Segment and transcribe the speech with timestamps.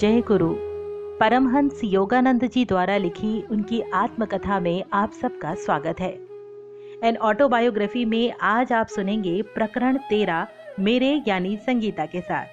[0.00, 0.54] जय गुरु
[1.18, 6.10] परमहंस योगानंद जी द्वारा लिखी उनकी आत्मकथा में आप सबका स्वागत है।
[7.04, 10.48] एन ऑटोबायोग्राफी में आज आप सुनेंगे प्रकरण तेरा,
[10.80, 12.46] मेरे यानी संगीता के साथ।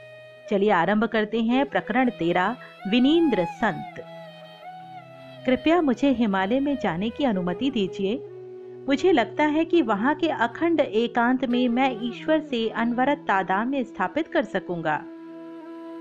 [0.49, 2.57] चलिए आरंभ करते हैं प्रकरण तेरा
[2.91, 4.03] विनीन्द्र संत।
[5.45, 8.29] कृपया मुझे हिमालय में जाने की अनुमति दीजिए।
[8.87, 13.83] मुझे लगता है कि वहाँ के अखंड एकांत में मैं ईश्वर से अनवरत तादाद में
[13.83, 15.03] स्थापित कर सकूँगा।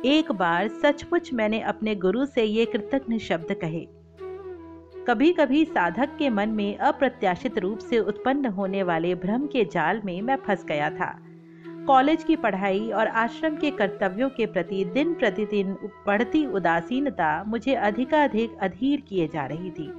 [0.06, 3.80] एक बार सचमुच मैंने अपने गुरु से ये कृतज्ञ शब्द कहे।
[5.06, 10.00] कभी कभी साधक के मन में अप्रत्याशित रूप से उत्पन्न होने वाले भ्रम के जाल
[10.04, 11.10] में मैं फंस गया था।
[11.86, 15.76] कॉलेज की पढ़ाई और आश्रम के कर्तव्यों के प्रति दिन प्रतिदिन
[16.06, 19.92] बढ़ती उदासीनता मुझे अधिकाधिक अधीर किए जा रही थी।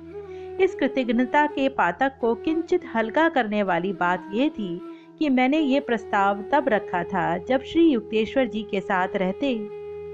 [0.63, 4.79] इस कृतज्ञता के पातक को किंचित हल्का करने वाली बात यह थी
[5.19, 9.47] कि मैंने ये प्रस्ताव तब रखा था जब श्री युक्तेश्वर जी के साथ रहते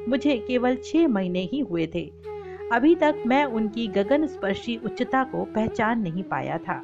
[0.10, 2.12] मुझे केवल छह महीने ही हुए थे।
[2.74, 6.84] अभी तक मैं उनकी गगन स्पर्शी उच्चता को पहचान नहीं पाया था।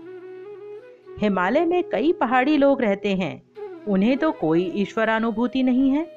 [1.19, 3.41] हिमालय में कई पहाड़ी लोग रहते हैं।
[3.87, 6.07] उन्हें तो कोई ईश्वरानुभूति नहीं है।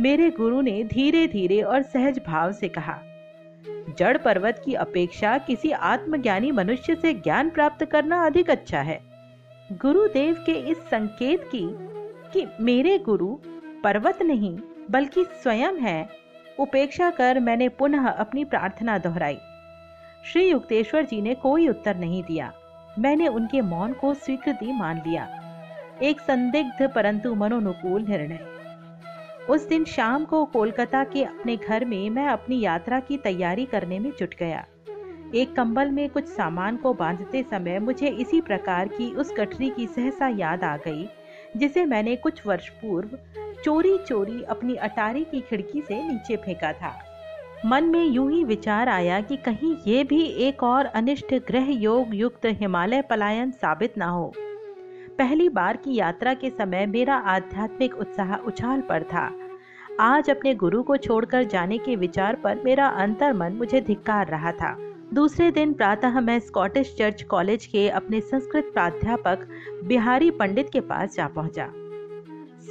[0.00, 2.98] मेरे गुरु ने धीरे धीरे और सहज भाव से कहा,
[3.98, 8.98] जड़ पर्वत की अपेक्षा किसी आत्मज्ञानी मनुष्य से ज्ञान प्राप्त करना अधिक अच्छा है।
[9.72, 11.66] गुरुदेव के इस संकेत की
[12.32, 13.28] कि मेरे गुरु
[13.84, 14.56] पर्वत नहीं
[14.90, 16.08] बल्कि स्वयं है।
[16.58, 19.38] उपेक्षा कर मैंने पुनः अपनी प्रार्थना दोहराई।
[20.24, 22.52] श्री युक्तेश्वर जी ने कोई उत्तर नहीं दिया।
[22.98, 25.40] मैंने उनके मौन को स्वीकृति मान लिया।
[26.02, 28.46] एक संदिग्ध परंतु मनोनुकूल निर्णय।
[29.50, 33.98] उस दिन शाम को कोलकाता के अपने घर में मैं अपनी यात्रा की तैयारी करने
[33.98, 34.66] में जुट गया।
[35.34, 39.86] एक कंबल में कुछ सामान को बांधते समय मुझे इसी प्रकार की उस गठरी की
[39.86, 41.08] सहसा याद आ गई,
[41.56, 43.18] जिसे मैंने कुछ वर्ष पूर्व
[43.64, 46.92] चोरी चोरी अपनी अटारी की खिड़की से नीचे फेंका था।
[47.66, 52.14] मन में यूँ ही विचार आया कि कहीं ये भी एक और अनिष्ट ग्रह योग
[52.14, 54.32] युक्त हिमालय पलायन साबित ना हो।
[55.18, 59.30] पहली बार की यात्रा के समय मेरा आध्यात्मिक उत्साह उछाल पर था।
[60.00, 64.52] आज अपने गुरु को छोड़कर जाने के विचार पर मेरा अंतर मन मुझे धिक्कार रहा
[64.52, 64.76] था।
[65.14, 69.48] दूसरे दिन प्रातः मैं स्कॉटिश चर्च कॉलेज के अपने संस्कृत प्राध्यापक
[69.84, 71.70] बिहारी पंडित के पास जा पहुँचा।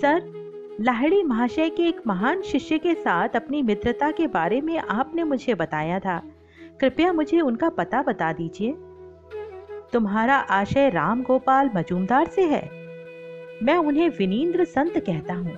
[0.01, 0.42] सर
[0.81, 5.53] लाहड़ी महाशय के एक महान शिष्य के साथ अपनी मित्रता के बारे में आपने मुझे
[5.53, 6.21] बताया था।
[6.79, 8.71] कृपया मुझे उनका पता बता दीजिए।
[9.93, 12.69] तुम्हारा आशय राम गोपाल मजूमदार से है।
[13.63, 15.57] मैं उन्हें विनीन्द्र संत कहता हूँ।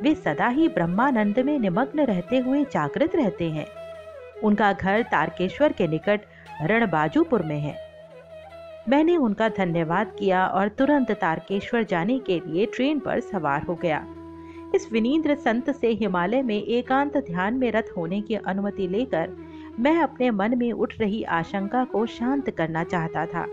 [0.00, 3.66] वे सदा ही ब्रह्मानंद में निमग्न रहते हुए जागृत रहते हैं।
[4.44, 6.20] उनका घर तारकेश्वर के निकट
[6.62, 7.76] रणबाजूपुर में है।
[8.88, 14.06] मैंने उनका धन्यवाद किया और तुरंत तारकेश्वर जाने के लिए ट्रेन पर सवार हो गया।
[14.74, 19.36] इस विनीन्द्र संत से हिमालय में एकांत ध्यान में रत होने की अनुमति लेकर
[19.80, 23.46] मैं अपने मन में उठ रही आशंका को शांत करना चाहता था।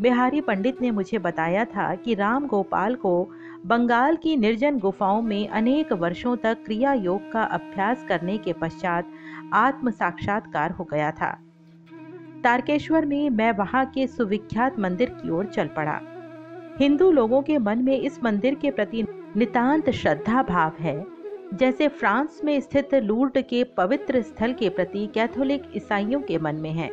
[0.00, 3.28] बिहारी पंडित ने मुझे बताया था कि राम गोपाल को
[3.66, 9.08] बंगाल की निर्जन गुफाओं में अनेक वर्षों तक क्रिया योग का अभ्यास करने के पश्चात
[9.52, 11.38] आत्म साक्षात्कार हो गया था।
[12.44, 16.00] तारकेश्वर में मैं वहाँ के सुविख्यात मंदिर की ओर चल पड़ा।
[16.80, 19.02] हिंदू लोगों के मन में इस मंदिर के प्रति
[19.36, 21.06] नितांत श्रद्धा भाव है।
[21.54, 26.72] जैसे फ्रांस में स्थित लूर्ड के पवित्र स्थल के प्रति कैथोलिक ईसाइयों के मन में
[26.72, 26.88] है।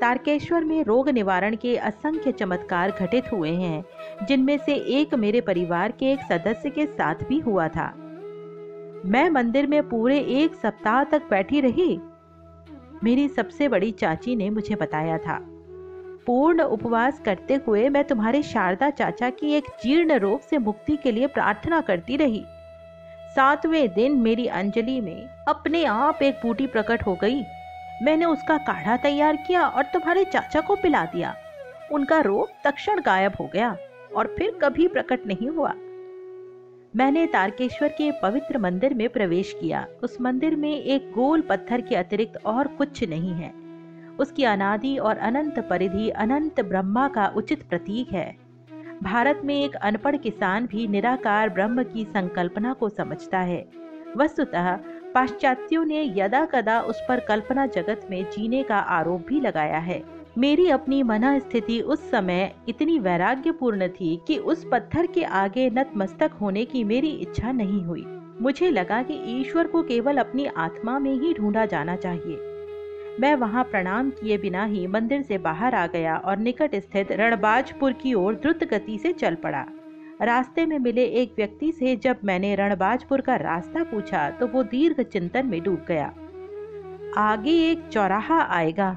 [0.00, 3.84] तारकेश्वर में रोग निवारण के असंख्य चमत्कार घटित हुए हैं,
[4.26, 7.94] जिनमें से एक मेरे परिवार के एक सदस्य के साथ भी हुआ था।
[9.06, 12.00] मैं मंदिर में पूरे एक सप्ताह तक बैठी रही।
[13.04, 15.53] मेरी सबसे बड़ी चाची ने मुझे बताया था।
[16.26, 21.12] पूर्ण उपवास करते हुए मैं तुम्हारे शारदा चाचा की एक जीर्ण रोग से मुक्ति के
[21.12, 22.44] लिए प्रार्थना करती रही।
[23.36, 27.42] सातवें दिन मेरी अंजलि में अपने आप एक बूटी प्रकट हो गई।
[28.02, 31.34] मैंने उसका काढ़ा तैयार किया और तुम्हारे चाचा को पिला दिया।
[31.92, 33.76] उनका रोग तक्षण गायब हो गया
[34.16, 35.72] और फिर कभी प्रकट नहीं हुआ।
[36.96, 41.96] मैंने तारकेश्वर के पवित्र मंदिर में प्रवेश किया। उस मंदिर में एक गोल पत्थर के
[41.96, 43.63] अतिरिक्त और कुछ नहीं है।
[44.20, 48.36] उसकी अनादि और अनंत परिधि अनंत ब्रह्मा का उचित प्रतीक है।
[49.02, 53.68] भारत में एक अनपढ़ किसान भी निराकार ब्रह्म की संकल्पना को समझता है।
[54.16, 54.76] वस्तुतः
[55.14, 60.02] पाश्चात्यों ने यदा कदा उस पर कल्पना जगत में जीने का आरोप भी लगाया है।
[60.38, 66.30] मेरी अपनी मना स्थिति उस समय इतनी वैराग्यपूर्ण थी कि उस पत्थर के आगे नतमस्तक
[66.40, 68.04] होने की मेरी इच्छा नहीं हुई।
[68.40, 72.53] मुझे लगा कि ईश्वर को केवल अपनी आत्मा में ही ढूंढा जाना चाहिए।
[73.20, 77.92] मैं वहाँ प्रणाम किए बिना ही मंदिर से बाहर आ गया और निकट स्थित रणबाजपुर
[77.92, 79.64] की ओर द्रुत गति से चल पड़ा।
[80.22, 85.00] रास्ते में मिले एक व्यक्ति से जब मैंने रणबाजपुर का रास्ता पूछा तो वो दीर्घ
[85.02, 86.12] चिंतन में डूब गया।
[87.18, 88.90] आगे एक चौराहा आएगा,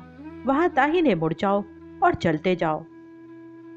[0.46, 1.64] वहाँ दाहिने मुड़ जाओ
[2.04, 2.84] और चलते जाओ।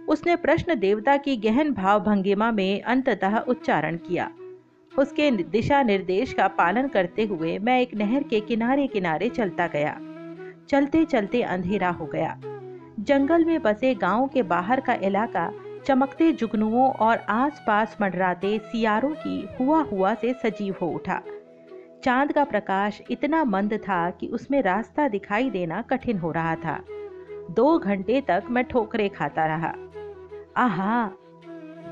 [0.09, 4.31] उसने प्रश्न देवता की गहन भाव भंगिमा में अंततः उच्चारण किया।
[4.93, 10.01] उसके दिशा निर्देश का पालन करते हुए मैं एक नहर के किनारे किनारे चलता गया।
[10.71, 12.37] चलते चलते अंधेरा हो गया।
[13.01, 15.51] जंगल में बसे गाँव के बाहर का इलाका
[15.87, 21.21] चमकते जुगनुओं और आसपास मंडराते सियारों की हुआ हुआ से सजीव हो उठा।
[22.05, 26.79] चाँद का प्रकाश इतना मंद था कि उसमें रास्ता दिखाई देना कठिन हो रहा था।
[27.51, 29.73] दो घंटे तक मैं ठोकरे खाता रहा।
[30.57, 31.07] आहा!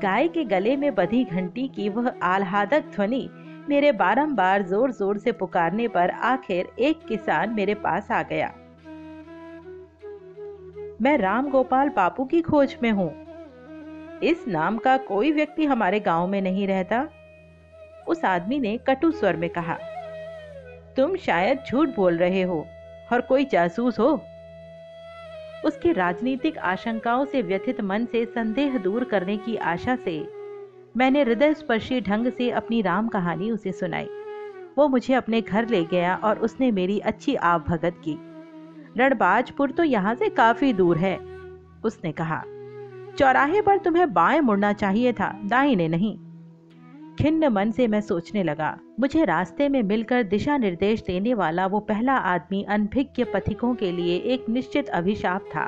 [0.01, 3.27] गाय के गले में बधी घंटी की वह आह्लादक ध्वनि
[3.69, 8.53] मेरे बारंबार ज़ोर ज़ोर से पुकारने पर आखिर एक किसान मेरे पास आ गया।
[10.99, 13.11] मैं राम गोपाल बापू की खोज में हूँ।
[14.23, 17.07] इस नाम का कोई व्यक्ति हमारे गाँव में नहीं रहता।
[18.07, 19.77] उस आदमी ने कटु स्वर में कहा,
[20.97, 22.65] तुम शायद झूठ बोल रहे हो
[23.13, 24.11] और कोई जासूस हो।
[25.65, 30.19] उसके राजनीतिक आशंकाओं से व्यथित मन से संदेह दूर करने की आशा से
[30.97, 34.09] मैंने हृदय स्पर्शी ढंग से अपनी राम कहानी उसे सुनाई।
[34.77, 38.17] वो मुझे अपने घर ले गया और उसने मेरी अच्छी आव भगत की।
[38.97, 41.17] रणबाजपुर तो यहाँ से काफ़ी दूर है,
[41.83, 42.41] उसने कहा।
[43.17, 46.17] चौराहे पर तुम्हें बाएँ मुड़ना चाहिए था, दाहिने नहीं।
[47.15, 51.79] खिन्न मन से मैं सोचने लगा, मुझे रास्ते में मिलकर दिशा निर्देश देने वाला वो
[51.79, 55.67] पहला आदमी अनभिज्ञ पथिकों के लिए एक निश्चित अभिशाप था।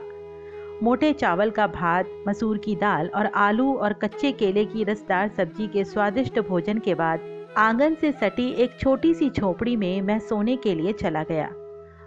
[0.83, 5.67] मोटे चावल का भात, मसूर की दाल और आलू और कच्चे केले की रसदार सब्ज़ी
[5.67, 10.55] के स्वादिष्ट भोजन के बाद आँगन से सटी एक छोटी सी झोपड़ी में मैं सोने
[10.55, 11.49] के लिए चला गया।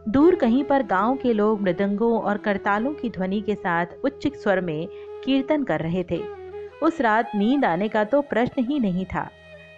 [0.09, 4.61] दूर कहीं पर गाँव के लोग मृदंगों और करतालों की ध्वनि के साथ उच्च स्वर
[4.61, 4.87] में
[5.25, 6.23] कीर्तन कर रहे थे।
[6.83, 9.29] उस रात नींद आने का तो प्रश्न ही नहीं था।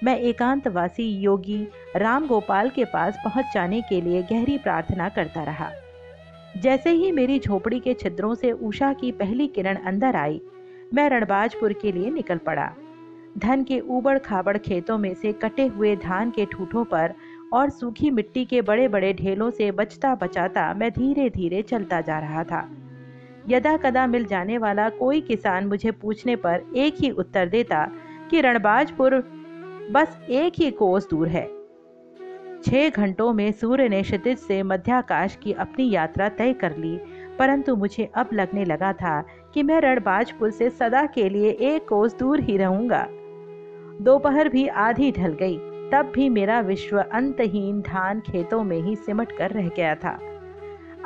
[0.05, 5.71] मैं एकांतवासी योगी राम गोपाल के पास पहुँच जाने के लिए गहरी प्रार्थना करता रहा।
[6.57, 10.41] जैसे ही मेरी झोपड़ी के छिद्रों से उषा की पहली किरण अंदर आई,
[10.95, 12.71] मैं रणबाजपुर के लिए निकल पड़ा।
[13.39, 17.15] धन के ऊबड़ खाबड़ खेतों में से कटे हुए धान के ठूठों पर
[17.53, 22.19] और सूखी मिट्टी के बड़े बड़े ढेलों से बचता बचाता मैं धीरे धीरे चलता जा
[22.19, 22.69] रहा था।
[23.49, 27.85] यदा कदा मिल जाने वाला कोई किसान मुझे पूछने पर एक ही उत्तर देता
[28.31, 29.15] कि रणबाजपुर
[29.93, 31.45] बस एक ही कोस दूर है।
[32.65, 36.97] छह घंटों में सूर्य ने क्षितिज से मध्याकाश की अपनी यात्रा तय कर ली,
[37.39, 39.21] परंतु मुझे अब लगने लगा था
[39.55, 43.07] कि मैं रणबाजपुर से सदा के लिए एक कोस दूर ही रहूँगा।
[44.01, 45.59] दोपहर भी आधी ढल गई।
[45.93, 50.19] तब भी मेरा विश्व अंतहीन धान खेतों में ही सिमट कर रह गया था।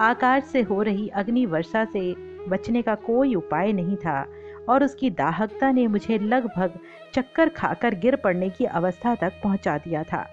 [0.01, 2.15] आकाश से हो रही अग्नि वर्षा से
[2.49, 4.25] बचने का कोई उपाय नहीं था,
[4.69, 6.79] और उसकी दाहकता ने मुझे लगभग
[7.15, 10.27] चक्कर खाकर गिर पड़ने की अवस्था तक पहुँचा दिया था।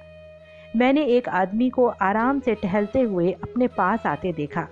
[0.75, 4.67] मैंने एक आदमी को आराम से टहलते हुए अपने पास आते देखा।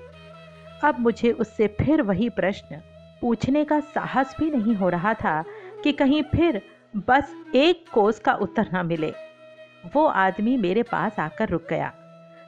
[0.83, 2.81] अब मुझे उससे फिर वही प्रश्न
[3.21, 5.43] पूछने का साहस भी नहीं हो रहा था
[5.83, 6.61] कि कहीं फिर
[7.07, 9.13] बस एक कोस का उत्तर न मिले।
[9.95, 11.91] वो आदमी मेरे पास आकर रुक गया।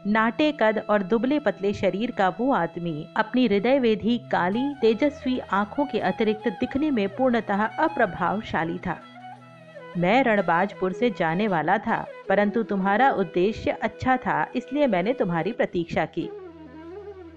[0.07, 5.85] नाटे कद और दुबले पतले शरीर का वो आदमी अपनी हृदय वेधी काली, तेजस्वी आँखों
[5.85, 8.97] के अतिरिक्त दिखने में पूर्णतः अप्रभावशाली था।
[9.97, 16.05] मैं रणबाजपुर से जाने वाला था, परंतु तुम्हारा उद्देश्य अच्छा था, इसलिए मैंने तुम्हारी प्रतीक्षा
[16.17, 16.29] की।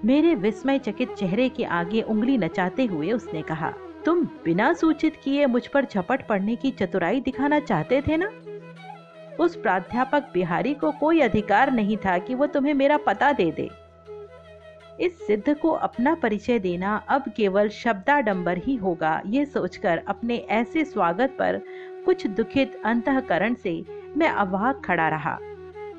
[0.05, 3.73] मेरे विस्मय चकित चेहरे के आगे उंगली नचाते हुए उसने कहा,
[4.05, 8.31] तुम बिना सूचित किए मुझ पर झपट पड़ने की चतुराई दिखाना चाहते थे ना?
[9.39, 13.71] उस प्राध्यापक बिहारी को कोई अधिकार नहीं था कि वो तुम्हें मेरा पता दे दे।
[15.01, 20.85] इस सिद्ध को अपना परिचय देना अब केवल शब्दाडंबर ही होगा, ये सोचकर अपने ऐसे
[20.85, 21.61] स्वागत पर
[22.05, 23.85] कुछ दुखित अंतकरण से
[24.17, 25.39] मैं अवाक खड़ा रहा।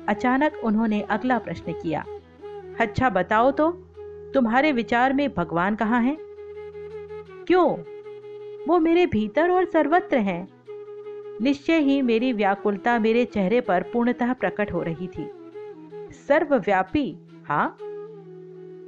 [0.08, 2.04] अचानक उन्होंने अगला प्रश्न किया
[2.80, 3.70] अच्छा बताओ तो
[4.34, 6.16] तुम्हारे विचार में भगवान कहाँ है?
[7.46, 7.68] क्यों?
[8.68, 10.46] वो मेरे भीतर और सर्वत्र हैं।
[11.40, 15.30] निश्चय ही मेरी व्याकुलता मेरे चेहरे पर पूर्णतः प्रकट हो रही थी।
[16.28, 17.16] सर्वव्यापी
[17.48, 17.76] हाँ?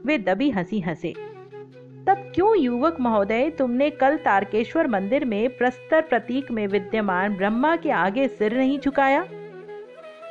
[0.06, 1.14] वे दबी हँसी हंसे।
[2.06, 7.90] तब क्यों युवक महोदय, तुमने कल तारकेश्वर मंदिर में प्रस्तर प्रतीक में विद्यमान ब्रह्मा के
[7.90, 9.24] आगे सिर नहीं झुकाया?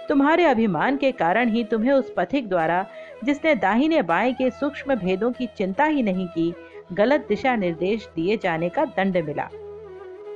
[0.09, 2.87] तुम्हारे अभिमान के कारण ही तुम्हें उस पथिक द्वारा,
[3.23, 6.53] जिसने दाहिने बाएँ के सूक्ष्म भेदों की चिंता ही नहीं की,
[6.93, 9.49] गलत दिशा निर्देश दिए जाने का दंड मिला।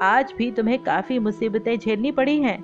[0.01, 2.59] आज भी तुम्हें काफ़ी मुसीबतें झेलनी पड़ी हैं।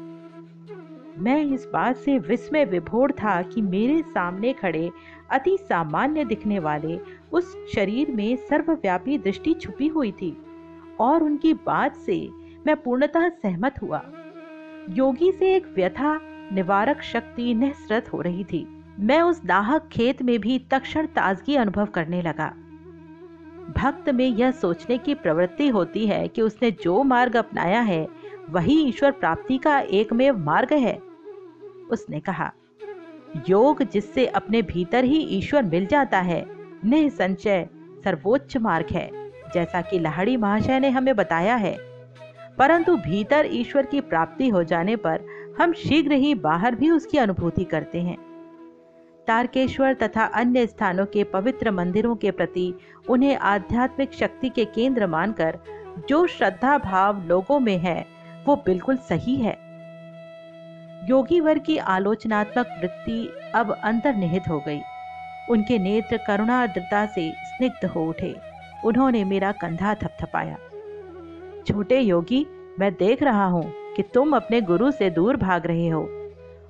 [1.17, 4.91] मैं इस बात से विस्मय विभोर था कि मेरे सामने खड़े
[5.31, 6.99] अति सामान्य दिखने वाले
[7.31, 10.37] उस शरीर में सर्वव्यापी दृष्टि छुपी हुई थी
[10.99, 12.29] और उनकी बात से
[12.67, 14.01] मैं पूर्णतः सहमत हुआ।
[14.89, 16.19] योगी से एक व्यथा
[16.53, 21.85] निवारक शक्ति निःसृत हो रही थी। मैं उस दाहक खेत में भी तक्षण ताजगी अनुभव
[21.85, 22.53] करने लगा।
[23.69, 28.07] भक्त में यह सोचने की प्रवृत्ति होती है कि उसने जो मार्ग अपनाया है,
[28.49, 30.99] वही ईश्वर प्राप्ति का एकमेव मार्ग है।
[31.91, 32.53] उसने कहा,
[33.49, 36.45] योग जिससे अपने भीतर ही ईश्वर मिल जाता है,
[36.85, 37.69] निसंचय
[38.03, 39.09] सर्वोच्च मार्ग है,
[39.53, 41.77] जैसा कि लाहड़ी महाशय ने हमें बताया है।
[42.57, 45.21] परंतु भीतर ईश्वर की प्राप्ति हो जाने पर
[45.61, 48.32] हम शीघ्र ही बाहर भी उसकी अनुभूति करते हैं।
[49.27, 52.73] तारकेश्वर तथा अन्य स्थानों के पवित्र मंदिरों के प्रति
[53.09, 55.59] उन्हें आध्यात्मिक शक्ति के केंद्र मानकर
[56.09, 58.05] जो श्रद्धा भाव लोगों में है,
[58.45, 59.57] वो बिल्कुल सही है।
[61.09, 64.81] योगी वर की आलोचनात्मक वृत्ति अब अंतर्निहित हो गई।
[65.49, 68.35] उनके नेत्र करुणाद्रता से स्निग्ध हो उठे।
[68.85, 70.57] उन्होंने मेरा कंधा थपथपाया।
[71.67, 72.45] छोटे योगी,
[72.79, 76.22] मैं देख रहा हूँ कि तुम अपने गुरु से दूर भाग रहे हो।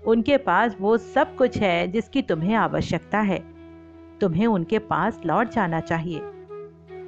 [0.08, 3.44] उनके पास वो सब कुछ है जिसकी तुम्हें आवश्यकता है।
[4.22, 6.22] तुम्हें उनके पास लौट जाना चाहिए।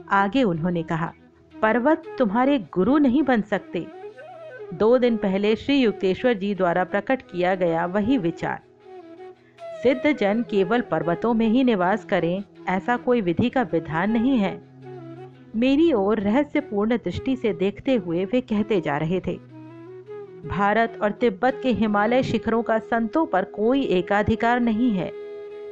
[0.10, 1.14] आगे उन्होंने कहा,
[1.62, 3.88] पर्वत तुम्हारे गुरु नहीं बन सकते।
[4.74, 8.62] दो दिन पहले श्री युक्तेश्वर जी द्वारा प्रकट किया गया वही विचार।
[9.84, 14.62] सिद्ध जन केवल पर्वतों में ही निवास करें, ऐसा कोई विधि का विधान नहीं है।
[15.56, 19.55] मेरी ओर रहस्यपूर्ण दृष्टि से देखते हुए वे कहते जा रहे थे।
[20.48, 25.12] भारत और तिब्बत के हिमालय शिखरों का संतों पर कोई एकाधिकार नहीं है।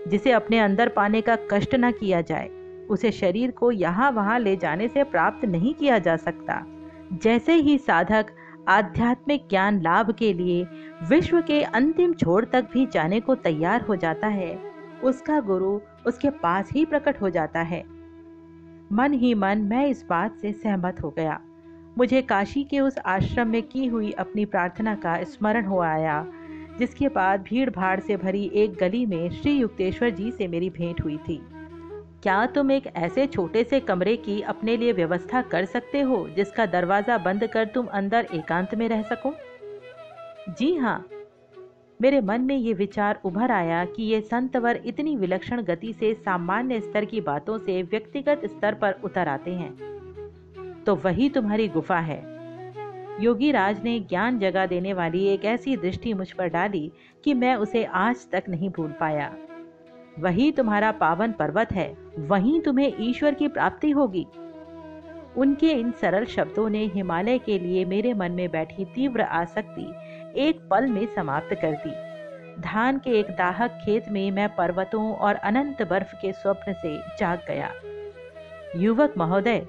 [0.08, 2.50] जिसे अपने अंदर पाने का कष्ट न किया जाए,
[2.90, 6.66] उसे शरीर को यहाँ वहाँ ले जाने से प्राप्त नहीं किया जा सकता।
[7.14, 8.26] जैसे ही साधक
[8.68, 10.68] आध्यात्मिक ज्ञान लाभ के लिए
[11.10, 14.60] विश्व के अंतिम छोर तक भी जाने को तैयार हो जाता है,
[15.04, 17.84] उसका गुरु उसके पास ही प्रकट हो जाता है।
[18.92, 21.40] मन ही मन मैं इस बात से सहमत हो गया।
[21.98, 26.26] मुझे काशी के उस आश्रम में की हुई अपनी प्रार्थना का स्मरण हो आया,
[26.80, 31.04] जिसके बाद भीड़ भाड़ से भरी एक गली में श्री युक्तेश्वर जी से मेरी भेंट
[31.04, 31.40] हुई थी।
[32.24, 36.66] क्या तुम एक ऐसे छोटे से कमरे की अपने लिए व्यवस्था कर सकते हो, जिसका
[36.66, 39.34] दरवाज़ा बंद कर तुम अंदर एकांत में रह सको?
[40.50, 41.06] जी हाँ।
[42.00, 46.80] मेरे मन में ये विचार उभर आया कि ये संतवर इतनी विलक्षण गति से सामान्य
[46.82, 49.93] स्तर की बातों से व्यक्तिगत स्तर पर उतर आते हैं।
[50.86, 52.34] तो वही तुम्हारी गुफा है।
[53.20, 56.92] योगी राज ने ज्ञान जगा देने वाली एक ऐसी दृष्टि मुझ पर डाली
[57.24, 59.36] कि मैं उसे आज तक नहीं भूल पाया।
[60.20, 64.28] वही तुम्हारा पावन पर्वत है, वहीं तुम्हें ईश्वर की प्राप्ति होगी।
[65.38, 69.94] उनके इन सरल शब्दों ने हिमालय के लिए मेरे मन में बैठी तीव्र आसक्ति
[70.42, 72.14] एक पल में समाप्त कर दी।
[72.62, 77.40] धान के एक दाहक खेत में मैं पर्वतों और अनंत बर्फ़ के स्वप्न से जाग
[77.48, 77.72] गया।
[78.76, 79.68] युवक महोदय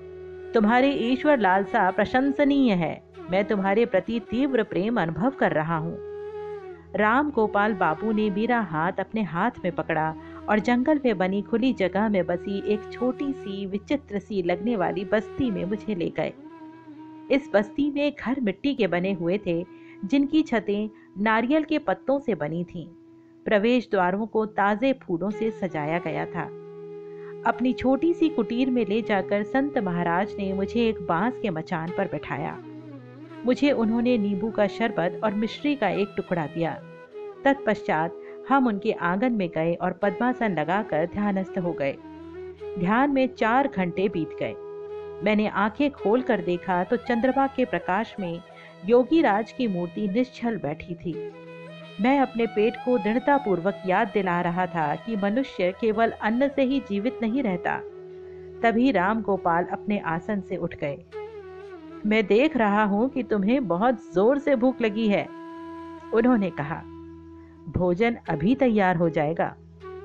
[0.54, 5.96] तुम्हारी ईश्वर लालसा प्रशंसनीय है। मैं तुम्हारे प्रति तीव्र प्रेम अनुभव कर रहा हूँ।
[6.96, 10.14] राम गोपाल बाबू ने मेरा हाथ अपने हाथ में पकड़ा
[10.48, 15.04] और जंगल में बनी खुली जगह में बसी एक छोटी सी, विचित्र सी लगने वाली
[15.04, 16.32] बस्ती में मुझे ले गए।
[17.30, 19.64] इस बस्ती में घर मिट्टी के बने हुए थे,
[20.04, 22.86] जिनकी छतें नारियल के पत्तों से बनी थीं।
[23.44, 26.63] प्रवेश द्वारों को ताज़े फूलों से सजाया गया था।
[27.46, 31.90] अपनी छोटी सी कुटीर में ले जाकर संत महाराज ने मुझे एक बाँस के मचान
[31.98, 32.56] पर बैठाया।
[33.46, 36.72] मुझे उन्होंने नींबू का शरबत और मिश्री का एक टुकड़ा दिया।
[37.44, 41.96] तत्पश्चात हम उनके आँगन में गए और पद्मासन लगाकर ध्यानस्थ हो गए।
[42.78, 44.54] ध्यान में चार घंटे बीत गए।
[45.24, 48.40] मैंने आँखें खोल कर देखा तो चंद्रमा के प्रकाश में
[48.86, 51.12] योगी राज की मूर्ति निश्चल बैठी थी।
[52.00, 56.80] मैं अपने पेट को दृढ़तापूर्वक याद दिला रहा था कि मनुष्य केवल अन्न से ही
[56.80, 57.76] जीवित नहीं रहता।
[58.62, 60.96] तभी राम गोपाल अपने आसन से उठ गए।
[62.06, 65.24] मैं देख रहा हूँ कि तुम्हें बहुत ज़ोर से भूख लगी है,
[66.14, 66.82] उन्होंने कहा।
[67.68, 69.54] भोजन अभी तैयार हो जाएगा।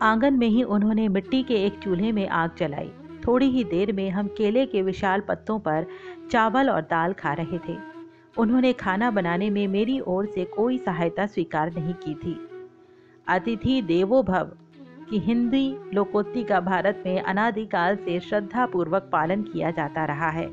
[0.01, 2.91] आँगन में ही उन्होंने मिट्टी के एक चूल्हे में आग जलाई।
[3.27, 5.85] थोड़ी ही देर में हम केले के विशाल पत्तों पर
[6.31, 7.88] चावल और दाल खा रहे थे।
[8.37, 12.49] उन्होंने खाना बनाने में मेरी ओर से कोई सहायता स्वीकार नहीं की थी।
[13.27, 14.51] अतिथि देवो भव
[15.09, 20.47] की हिंदी लोकोक्ति का भारत में अनादिकाल से श्रद्धा पूर्वक पालन किया जाता रहा है।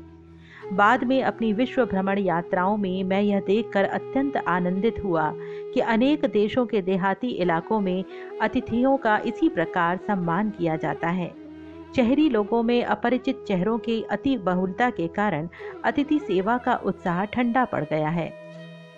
[0.73, 5.31] बाद में अपनी विश्व भ्रमण यात्राओं में मैं यह देखकर अत्यंत आनंदित हुआ
[5.73, 8.03] कि अनेक देशों के देहाती इलाकों में
[8.41, 11.46] अतिथियों का इसी प्रकार सम्मान किया जाता है।
[11.95, 15.47] शहरी लोगों में अपरिचित चेहरों की अति बहुलता के कारण
[15.85, 18.31] अतिथि सेवा का उत्साह ठंडा पड़ गया है।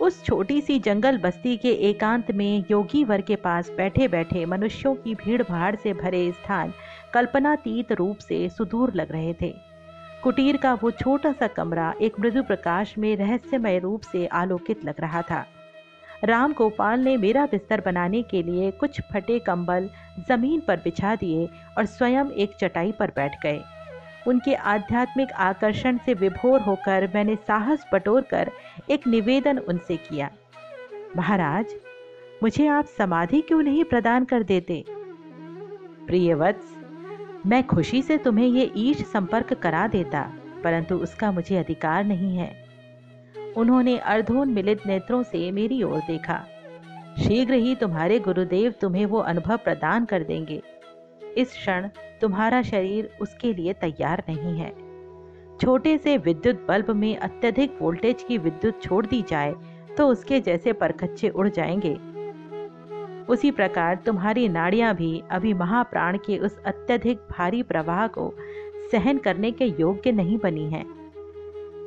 [0.01, 4.95] उस छोटी सी जंगल बस्ती के एकांत में योगी वर के पास बैठे बैठे मनुष्यों
[4.95, 6.73] की भीड़ भाड़ से भरे स्थान
[7.13, 9.53] कल्पनातीत रूप से सुदूर लग रहे थे।
[10.23, 14.95] कुटीर का वो छोटा सा कमरा एक मृदु प्रकाश में रहस्यमय रूप से आलोकित लग
[14.99, 15.45] रहा था।
[16.23, 19.89] राम गोपाल ने मेरा बिस्तर बनाने के लिए कुछ फटे कंबल
[20.29, 23.61] ज़मीन पर बिछा दिए और स्वयं एक चटाई पर बैठ गए।
[24.27, 28.51] उनके आध्यात्मिक आकर्षण से विभोर होकर मैंने साहस बटोर कर
[28.89, 30.29] एक निवेदन उनसे किया।
[31.17, 31.75] महाराज,
[32.43, 34.83] मुझे आप समाधि क्यों नहीं प्रदान कर देते?
[36.07, 36.75] प्रियवत्स
[37.45, 40.21] मैं खुशी से तुम्हें ये ईश संपर्क करा देता,
[40.63, 42.68] परंतु उसका मुझे अधिकार नहीं है।
[43.57, 46.43] उन्होंने अर्धोन्मिलित नेत्रों से मेरी ओर देखा।
[47.19, 50.61] शीघ्र ही तुम्हारे गुरुदेव तुम्हें वो अनुभव प्रदान कर देंगे।
[51.37, 51.87] इस क्षण
[52.21, 54.71] तुम्हारा शरीर उसके लिए तैयार नहीं है।
[55.61, 59.55] छोटे से विद्युत बल्ब में अत्यधिक वोल्टेज की विद्युत छोड़ दी जाए
[59.97, 61.93] तो उसके जैसे परखच्चे उड़ जाएँगे।
[63.25, 68.33] उसी प्रकार तुम्हारी नाड़ियाँ भी अभी महाप्राण के उस अत्यधिक भारी प्रवाह को
[68.91, 70.85] सहन करने के योग्य नहीं बनी हैं।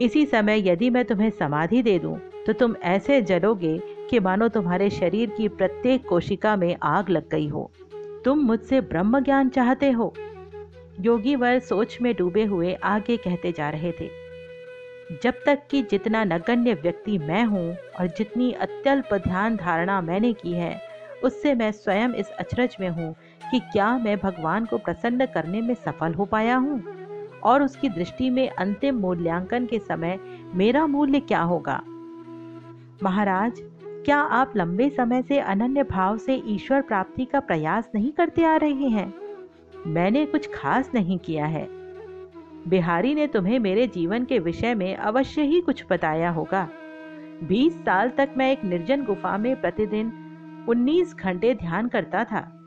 [0.00, 3.78] इसी समय यदि मैं तुम्हें समाधि दे दूँ तो तुम ऐसे जलोगे
[4.11, 7.70] कि मानो तुम्हारे शरीर की प्रत्येक कोशिका में आग लग गई हो।
[8.25, 10.12] तुम मुझसे ब्रह्म ज्ञान चाहते हो?
[11.00, 14.11] योगी वर सोच में डूबे हुए आगे कहते जा रहे थे।
[15.22, 20.52] जब तक कि जितना नगण्य व्यक्ति मैं हूँ और जितनी अत्यल्प ध्यान धारणा मैंने की
[20.52, 20.80] है,
[21.25, 23.14] उससे मैं स्वयं इस अचरज में हूँ
[23.50, 27.01] कि क्या मैं भगवान को प्रसन्न करने में सफल हो पाया हूँ।
[27.44, 30.18] और उसकी दृष्टि में अंतिम मूल्यांकन के समय
[30.54, 31.82] मेरा मूल्य क्या होगा?
[33.02, 33.52] महाराज,
[33.84, 38.56] क्या आप लंबे समय से अनन्य भाव से ईश्वर प्राप्ति का प्रयास नहीं करते आ
[38.56, 39.14] रहे हैं?
[39.87, 41.68] मैंने कुछ खास नहीं किया है।
[42.68, 46.68] बिहारी ने तुम्हें मेरे जीवन के विषय में अवश्य ही कुछ बताया होगा।
[47.44, 50.12] बीस साल तक मैं एक निर्जन गुफा में प्रतिदिन
[50.68, 52.58] उन्नीस घंटे ध्यान करता था।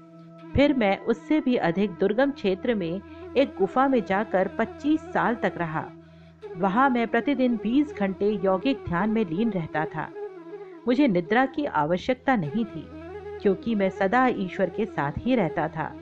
[0.55, 3.01] फिर मैं उससे भी अधिक दुर्गम क्षेत्र में
[3.37, 5.91] एक गुफा में जाकर 25 साल तक रहा।
[6.57, 10.09] वहाँ मैं प्रतिदिन 20 घंटे यौगिक ध्यान में लीन रहता था।
[10.87, 12.87] मुझे निद्रा की आवश्यकता नहीं थी,
[13.41, 15.95] क्योंकि मैं सदा ईश्वर के साथ ही रहता था।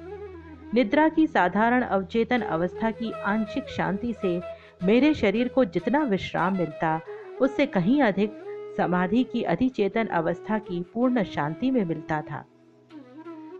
[0.74, 4.42] निद्रा की साधारण अवचेतन अवस्था की आंशिक शांति से
[4.84, 7.02] मेरे शरीर को जितना विश्राम मिलता,
[7.42, 8.34] उससे कहीं अधिक
[8.78, 12.46] समाधि की अधिचेतन अवस्था की पूर्ण शांति में मिलता था।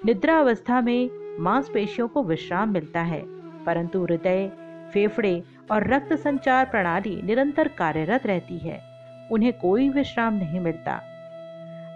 [0.06, 3.33] निद्रा अवस्था में मांसपेशियों को विश्राम मिलता है।
[3.66, 4.52] परंतु हृदय,
[4.94, 8.82] फेफड़े और रक्त संचार प्रणाली निरंतर कार्यरत रहती है।
[9.32, 11.02] उन्हें कोई विश्राम नहीं मिलता।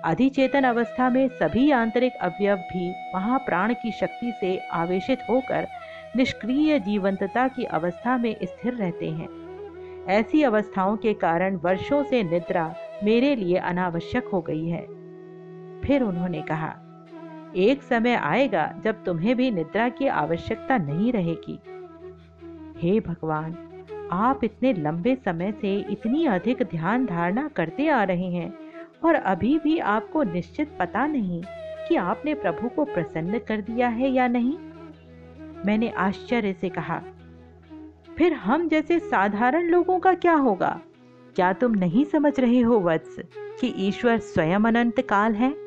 [0.05, 5.67] अधिचेतन अवस्था में सभी आंतरिक अवयव भी महाप्राण की शक्ति से आवेशित होकर
[6.15, 9.47] निष्क्रिय जीवंतता की अवस्था में स्थिर रहते हैं।
[10.07, 14.81] ऐसी अवस्थाओं के कारण वर्षों से निद्रा मेरे लिए अनावश्यक हो गई है।
[15.81, 16.75] फिर उन्होंने कहा
[17.57, 21.59] एक समय आएगा जब तुम्हें भी निद्रा की आवश्यकता नहीं रहेगी।
[22.77, 23.55] हे भगवान,
[24.11, 28.53] आप इतने लंबे समय से इतनी अधिक ध्यान धारणा करते आ रहे हैं
[29.05, 31.41] और अभी भी आपको निश्चित पता नहीं
[31.89, 34.57] कि आपने प्रभु को प्रसन्न कर दिया है या नहीं।
[35.65, 37.01] मैंने आश्चर्य से कहा,
[38.17, 40.79] फिर हम जैसे साधारण लोगों का क्या होगा?
[41.35, 43.19] क्या तुम नहीं समझ रहे हो वत्स,
[43.61, 45.66] कि ईश्वर स्वयं अनंत काल है?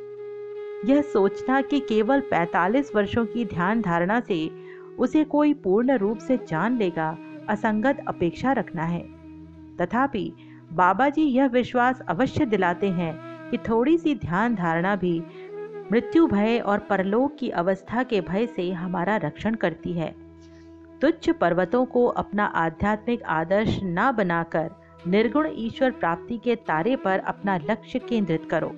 [0.84, 4.50] यह सोचना कि केवल 45 वर्षों की ध्यान धारणा से
[4.98, 9.08] उसे कोई पूर्ण रूप से जान लेगा, असंगत अपेक्षा रखना है।
[9.76, 10.32] तथापि
[10.72, 13.14] बाबा जी यह विश्वास अवश्य दिलाते हैं
[13.50, 15.22] कि थोड़ी सी ध्यान धारणा भी
[15.92, 20.14] मृत्यु भय और परलोक की अवस्था के भय से हमारा रक्षण करती है।
[21.00, 24.70] तुच्छ पर्वतों को अपना आध्यात्मिक आदर्श न बनाकर
[25.06, 28.72] निर्गुण ईश्वर प्राप्ति के तारे पर अपना लक्ष्य केंद्रित करो।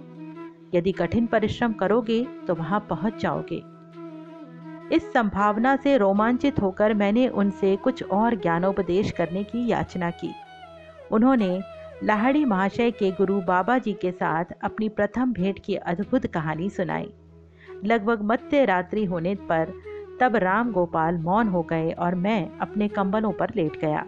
[0.74, 3.62] यदि कठिन परिश्रम करोगे तो वहाँ पहुँच जाओगे।
[4.96, 10.32] इस संभावना से रोमांचित होकर मैंने उनसे कुछ और ज्ञानोपदेश करने की याचना की।
[11.10, 11.60] उन्होंने
[12.04, 17.12] लाहड़ी महाशय के गुरु बाबा जी के साथ अपनी प्रथम भेंट की अद्भुत कहानी सुनाई।
[17.84, 19.72] लगभग मध्य रात्रि होने पर
[20.20, 24.04] तब राम गोपाल मौन हो गए और मैं अपने कंबलों पर लेट गया।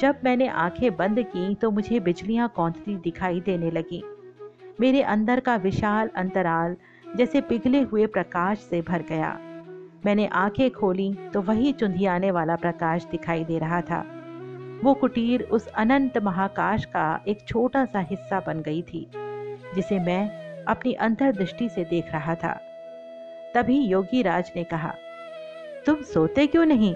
[0.00, 4.02] जब मैंने आँखें बंद की तो मुझे बिजलियाँ कौंधती दिखाई देने लगी।
[4.78, 6.76] मेरे अंदर का विशाल अंतराल
[7.16, 9.36] जैसे पिघले हुए प्रकाश से भर गया।
[10.06, 14.04] मैंने आँखें खोली तो वही चुंधियाने वाला प्रकाश दिखाई दे रहा था।
[14.82, 19.06] वो कुटीर उस अनंत महाकाश का एक छोटा सा हिस्सा बन गई थी,
[19.74, 22.52] जिसे मैं अपनी अंतर्दृष्टि से देख रहा था।
[23.54, 24.94] तभी योगी राज ने कहा,
[25.86, 26.94] तुम सोते क्यों नहीं?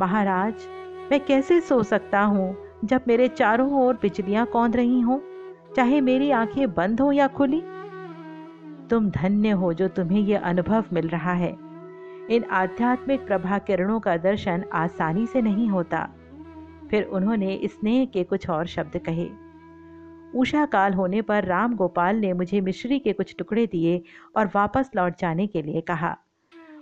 [0.00, 0.54] महाराज,
[1.10, 5.18] मैं कैसे सो सकता हूँ जब मेरे चारों ओर बिजलियाँ कौंद रही हों?
[5.76, 7.60] चाहे मेरी आँखें बंद हो या खुली,
[8.90, 11.56] तुम धन्य हो जो तुम्हें यह अनुभव मिल रहा है।
[12.30, 16.08] इन आध्यात्मिक प्रभा किरणों का दर्शन आसानी से नहीं होता।
[16.90, 19.28] फिर उन्होंने स्नेह के कुछ और शब्द कहे।
[20.34, 24.02] उषा काल होने पर राम गोपाल ने मुझे मिश्री के कुछ टुकड़े दिए
[24.36, 26.16] और वापस लौट जाने के लिए कहा।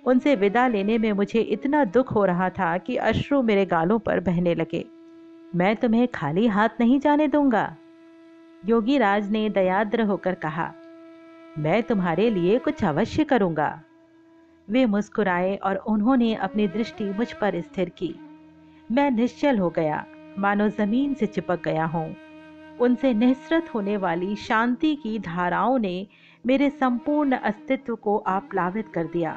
[0.07, 4.21] उनसे विदा लेने में मुझे इतना दुख हो रहा था कि अश्रु मेरे गालों पर
[4.21, 4.85] बहने लगे।
[5.55, 7.77] मैं तुम्हें खाली हाथ नहीं जाने दूँगा।
[8.65, 10.73] योगी राज ने दयाद्र होकर कहा,
[11.59, 13.83] मैं तुम्हारे लिए कुछ अवश्य करूँगा।
[14.69, 18.15] वे मुस्कुराए और उन्होंने अपनी दृष्टि मुझ पर स्थिर की।
[18.91, 20.05] मैं निश्चल हो गया,
[20.39, 22.15] मानो ज़मीन से चिपक गया हूँ।
[22.81, 26.07] उनसे निःसृत होने वाली शांति की धाराओं ने
[26.45, 29.37] मेरे संपूर्ण अस्तित्व को आप्लावित कर दिया।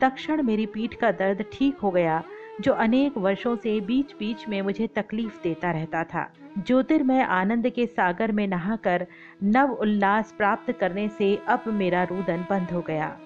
[0.00, 2.22] तक्षण मेरी पीठ का दर्द ठीक हो गया,
[2.60, 7.86] जो अनेक वर्षों से बीच बीच में मुझे तकलीफ़ देता रहता था। ज्योतिर्मय आनंद के
[7.86, 9.06] सागर में नहाकर
[9.44, 13.16] नव उल्लास प्राप्त करने से अब मेरा रुदन बंद हो गया।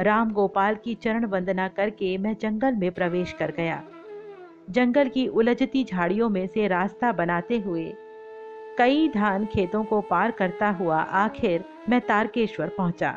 [0.00, 3.82] राम गोपाल की चरण वंदना करके मैं जंगल में प्रवेश कर गया।
[4.70, 7.92] जंगल की उलझती झाड़ियों में से रास्ता बनाते हुए
[8.78, 13.12] कई धान खेतों को पार करता हुआ आखिर मैं तारकेश्वर पहुँचा।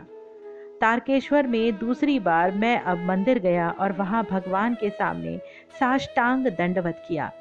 [0.82, 5.38] तारकेश्वर में दूसरी बार मैं अब मंदिर गया और वहाँ भगवान के सामने
[5.80, 7.32] साष्टांग दंडवत किया।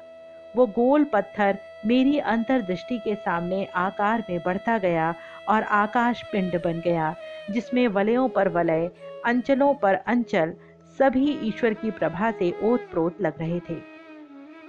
[0.55, 5.15] वो गोल पत्थर मेरी अंतर्दृष्टि के सामने आकार में बढ़ता गया
[5.49, 7.15] और आकाश पिंड बन गया,
[7.51, 8.91] जिसमें वलयों पर वलय,
[9.25, 10.53] अंचलों पर अंचल,
[10.99, 13.77] सभी ईश्वर की प्रभा से ओत प्रोत लग रहे थे।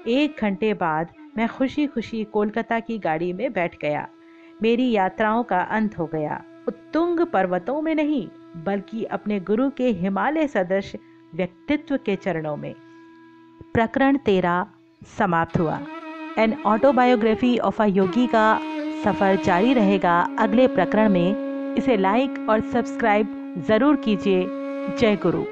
[0.08, 4.08] एक घंटे बाद मैं खुशी खुशी कोलकाता की गाड़ी में बैठ गया।
[4.62, 8.28] मेरी यात्राओं का अंत हो गया। उत्तुंग पर्वतों में नहीं,
[8.64, 10.96] बल्कि अपने गुरु के हिमालय सदृश
[11.34, 12.74] व्यक्तित्व के चरणों में।
[13.74, 14.66] प्रकरण तेरा
[15.18, 15.80] समाप्त हुआ।
[16.38, 18.46] An autobiography of a Yogi का
[19.04, 23.34] सफ़र जारी रहेगा अगले प्रकरण में। इसे लाइक और सब्सक्राइब
[23.68, 24.46] ज़रूर कीजिए।
[25.00, 25.44] जय गुरु।